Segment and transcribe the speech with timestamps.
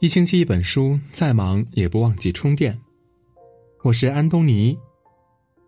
[0.00, 2.78] 一星期一本书，再忙也不忘记充电。
[3.82, 4.74] 我是安东尼，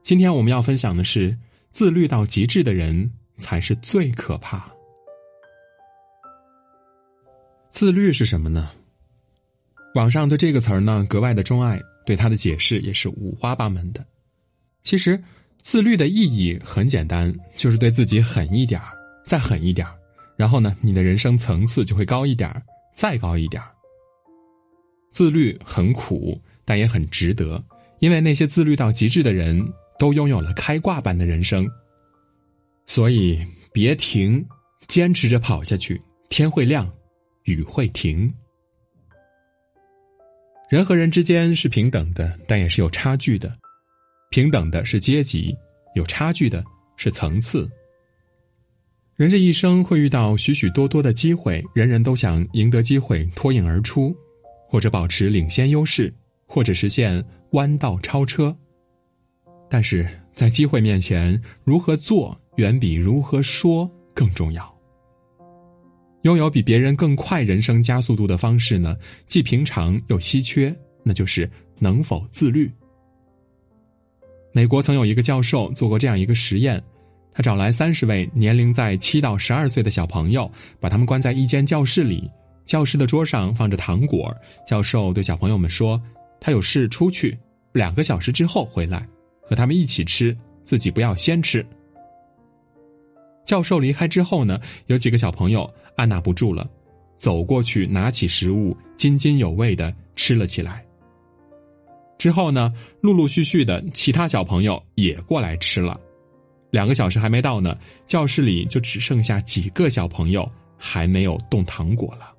[0.02, 1.36] 今天我们要分享的是：
[1.70, 4.66] 自律到极致的人才是最可怕。
[7.71, 8.71] 自律是什么呢？
[9.96, 14.03] 网上对这个词儿呢格外的钟爱，对它的解释也是五花八门的。
[14.82, 15.22] 其实，
[15.61, 19.94] 自律的意义很简单，就是对自己狠一点儿，再狠一点儿，
[20.39, 22.62] 然后呢，你的人生层次就会高一点儿，
[22.94, 23.68] 再高一点儿。
[25.12, 27.62] 自律很苦，但也很值得，
[28.00, 29.62] 因为那些自律到极致的人
[29.98, 31.68] 都拥有了开挂般的人生。
[32.86, 33.39] 所以
[33.72, 34.44] 别停，
[34.89, 36.91] 坚持着跑下去，天会亮，
[37.44, 38.33] 雨会停。
[40.69, 43.55] 人和人之间是平等的，但也是有差距的。
[44.31, 45.55] 平等的是阶级，
[45.94, 46.64] 有差距的
[46.97, 47.70] 是层次。
[49.14, 54.17] 人这一生会遇到许许多多的机会，人人都想赢得机会，脱颖而出。
[54.73, 56.11] 或者保持领先优势，
[56.47, 58.56] 或者实现弯道超车。
[59.69, 64.75] 但是在机会面前，如何做远比如何说更重要。
[66.23, 68.97] 拥有比别人更快人生加速度的方式呢？
[69.27, 72.70] 既平常又稀缺，那就是能否自律。
[74.53, 76.83] 美国曾有一个教授做过这样一个实验，
[77.31, 80.50] 他找来三十位年龄在七到十二岁的小朋友，
[80.81, 82.27] 把他们关在一间教室里。
[82.65, 84.35] 教室的桌上放着糖果，
[84.67, 86.01] 教授对小朋友们说
[86.41, 87.39] ：“他有事出去，
[87.73, 89.07] 两个小时之后回来，
[89.43, 91.65] 和他们一起吃，自己不要先吃。”
[93.45, 96.69] 教授离开之后呢，有几个小朋友按捺不住了，
[97.17, 100.85] 走过去拿起食物，津津有味的吃了起来。
[102.17, 106.01] 之后呢，陆陆续续的其他小朋友也过来吃了，
[106.71, 112.31] 两个小时还没到呢，教室里就只剩下几个小朋友还没有动糖果了。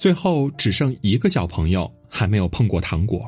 [0.00, 3.20] 最后只剩一个小朋友还没有碰过糖果。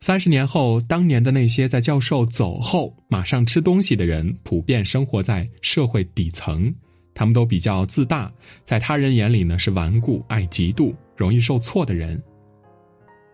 [0.00, 6.74] 三十年后，当年的那些在教授走后马上吃东西的人，普遍生活在社会底层，
[7.14, 8.32] 他们都比较自大，
[8.64, 12.18] 在他人眼里呢是顽固、爱嫉妒、容易受挫的人。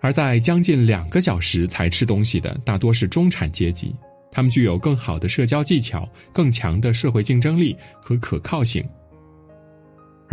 [0.00, 3.94] 而在将近两个小时才吃东西的，大多是中产阶级，
[4.32, 8.84] 他们具有更好的社交技巧、更强的社会竞争力和可靠性。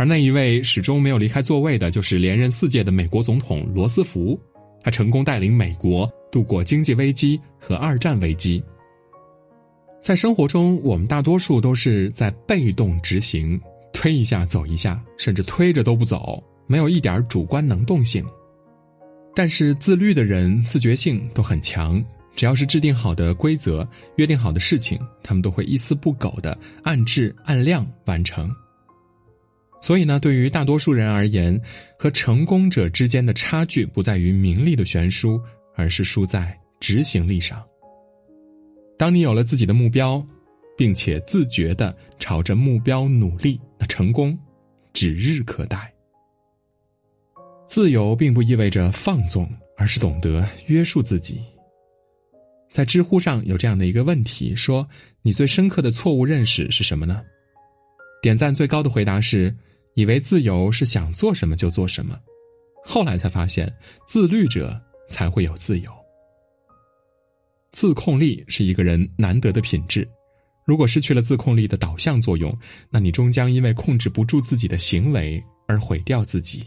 [0.00, 4.40] 而那一位始终没有离开座位的，就是连任四届的美国总统罗斯福。
[4.82, 8.64] 他成功带领美国度过经济危机和二战危机。
[10.00, 13.60] 在生活中，我们大多数都是在被动执行，
[13.92, 18.24] 推一下走一下，甚至推着都不走，没有一点主观能动性。
[19.34, 22.02] 但是自律的人自觉性都很强，
[22.34, 23.86] 只要是制定好的规则、
[24.16, 28.50] 约定好的事情，他们都会一丝不苟的按质按量完成。
[29.82, 31.58] 所以呢，对于大多数人而言，
[31.98, 35.40] 和成功者之间的差距不在于名利的悬殊，
[35.74, 37.64] 而是输在执行力上。
[38.98, 40.22] 当你有了自己的目标，
[40.76, 44.38] 并且自觉的朝着目标努力，那成功
[44.92, 45.90] 指日可待。
[47.66, 51.40] 自由并不意味着放纵，而是懂得约束自己。
[52.70, 54.86] 在知乎上有这样的一个问题：说
[55.22, 57.22] 你最深刻的错误认识是什么呢？
[58.20, 59.56] 点赞最高的回答是。
[59.94, 62.18] 以为自由是想做什么就做什么，
[62.84, 63.72] 后来才发现，
[64.06, 65.90] 自律者才会有自由。
[67.72, 70.08] 自控力是一个人难得的品质，
[70.66, 72.56] 如果失去了自控力的导向作用，
[72.90, 76.64] 那你终将因为控制不住自己的行为而毁掉自己。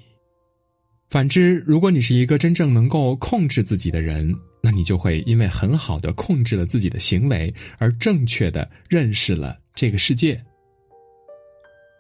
[1.09, 10.41] 反之，如果你是一个真正能够控制自己的人，那你就会因为很好的控制了自己的行为，而正确的认识了这个世界。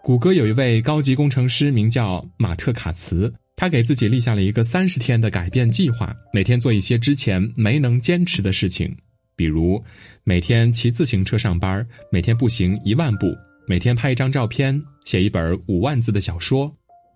[0.03, 3.33] 谷歌有一位高级工程师，名叫马特·卡茨。
[3.55, 8.93] 他给自己立下了一个三十天的改变计划：每天做一些之前没能坚持的事情，
[9.33, 9.81] 比如
[10.25, 13.33] 每天骑自行车上班，每天步行一万步，
[13.65, 16.69] 每天拍一张照片，写一本五万字的小说，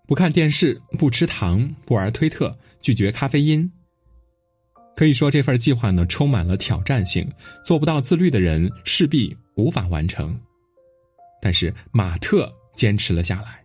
[0.07, 3.69] 不看电视，不吃糖，不玩推特，拒绝咖啡因。
[4.95, 7.29] 可以说，这份计划呢，充满了挑战性，
[7.65, 10.39] 做不到自律的人势必无法完成。
[11.41, 12.49] 但是马特。
[12.77, 13.61] 坚持了下来。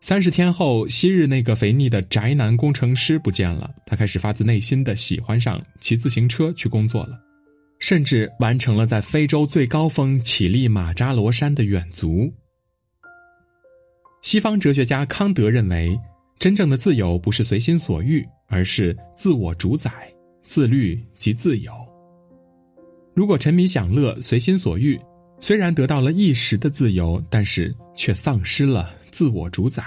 [0.00, 7.18] 三十天后，昔日那个肥腻的宅男工程师不见了，他开始发自内心的喜欢上骑自行车去工作了，
[7.80, 12.32] 甚至完成了在非洲最高峰乞力马扎罗山的远足。
[14.22, 15.98] 西方哲学家康德认为，
[16.38, 19.90] 真正的自由不是随心所欲，而是自我主宰。
[20.44, 21.72] 自律及自由。
[23.14, 25.00] 如果沉迷享乐，随心所欲。
[25.38, 29.84] 虽然得到了一时的自由，但是却丧失了自我主宰。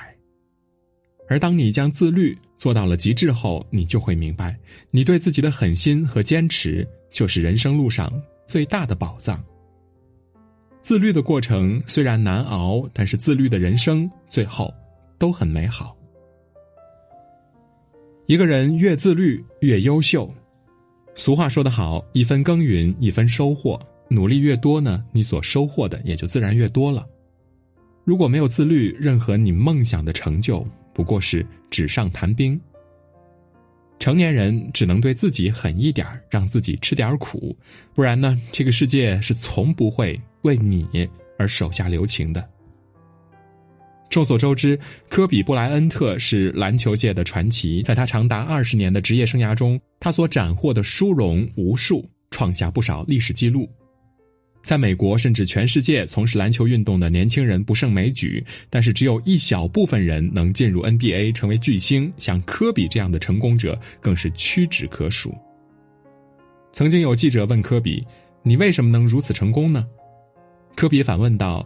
[1.27, 4.57] 而当你将自律做到了极致后，你就会明白，
[4.91, 8.11] 你对自己的狠心和坚持，就是人生路上
[8.47, 9.43] 最大的宝藏。
[10.81, 14.71] 自律的过程虽然难熬，但是自律的人生最后
[15.17, 15.97] 都很美好。
[18.27, 20.31] 一个人越自律越优秀。
[21.15, 23.79] 俗话说得好，一分耕耘一分收获，
[24.09, 27.07] 努力越多呢，你所收获的也就自然越多了。
[28.05, 32.57] 如果没有自律，任何你梦想的成就不过是纸上谈兵。
[33.97, 37.57] 成年人只能对自己狠一点让自己吃点苦，
[37.93, 41.09] 不然呢，这个世界是从不会为你
[41.39, 42.47] 而手下留情的。
[44.07, 44.79] 众所周知，
[45.09, 53.67] 科比·布莱恩特是篮球界的传奇，在他长达二十年的职业生涯中，他所斩获的殊荣无数，创下不少历史记录。
[54.65, 65.35] 在美国，甚至全世界，从事篮球运动的年轻人不胜枚举，但是只有一小部分人能进入 NBA 成为巨星，像科比这样的成功者更是屈指可数。
[66.71, 68.03] 曾经有记者问科比
[68.41, 69.85] ：“你为什么能如此成功呢？”
[70.75, 71.63] 科比反问道：“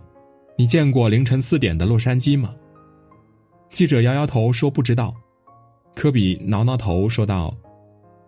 [0.57, 2.53] 你见过凌晨四点的洛杉矶吗？”
[3.71, 5.15] 记者摇摇头说：“不知道。”
[5.95, 7.55] 科比挠挠头说道。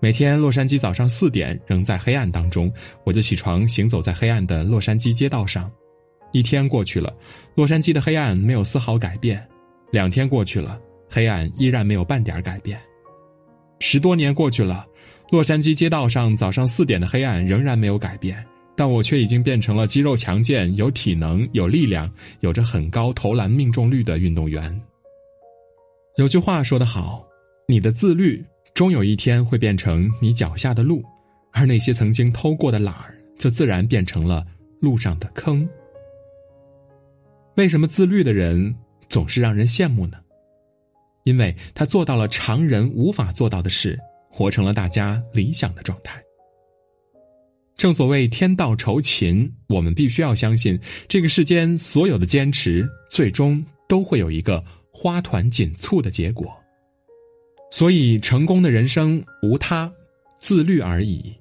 [0.04, 5.72] 每天，洛杉矶早上四点仍在黑暗当中，我就起床行走在黑暗的洛杉矶街道上。
[6.32, 7.16] 一天过去了，
[7.54, 9.38] 洛杉矶的黑暗没有丝毫改变；
[9.92, 12.80] 两天过去了，黑暗依然没有半点改变；
[13.80, 14.88] 十多年过去了，
[15.30, 18.44] 洛杉矶街道上早上四点的黑暗仍然没有改变，
[18.76, 24.82] 但我却已经变成了肌肉强健、有体能、有力量、有着很高投篮命中率的运动员。
[26.18, 27.24] 有句话说得好
[27.70, 31.04] ：“你的自律。”终有一天会变成你脚下的路，
[31.52, 34.46] 而那些曾经偷过的懒儿，就自然变成了
[34.80, 35.68] 路上的坑。
[37.56, 38.74] 为什么自律的人
[39.10, 40.18] 总是让人羡慕呢？
[41.26, 46.20] 因为他做到了常人无法做到的事，活成了大家理想的状态。
[47.78, 54.64] 正所谓天道酬勤，我们必须要相信，这个世间所有的坚持，最终都会有一个
[54.94, 56.61] 花团锦簇的结果。
[57.72, 59.92] 所以，成功的人生无他，
[60.38, 61.34] 自律而已。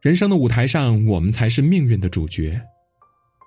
[0.00, 2.60] 人生的舞台上，我们才是命运的主角。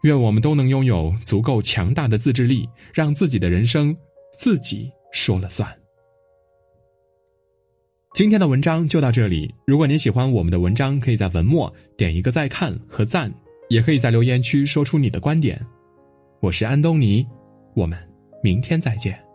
[0.04, 3.96] 愿我们都能拥有足够强大的自制力，让自己的人生
[4.32, 5.70] 自己说了算。
[8.14, 9.54] 今天的文章就到这里。
[9.68, 13.30] 如果您喜欢我们的文章，可以在文末点一个再看和赞，
[13.70, 15.62] 也可以在留言区说出你的观点。
[16.40, 17.28] 我是安东尼，
[17.76, 18.00] 我们
[18.42, 19.29] 明天再见。